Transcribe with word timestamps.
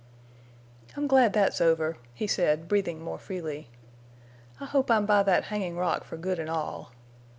"I'm 0.97 1.05
glad 1.05 1.31
that's 1.33 1.61
over," 1.61 1.95
he 2.15 2.25
said, 2.25 2.67
breathing 2.67 3.03
more 3.03 3.19
freely. 3.19 3.69
"I 4.59 4.65
hope 4.65 4.89
I'm 4.89 5.05
by 5.05 5.21
that 5.21 5.43
hanging 5.53 5.77
rock 5.77 6.03
for 6.05 6.17
good 6.17 6.39
and 6.39 6.49
all. 6.49 6.91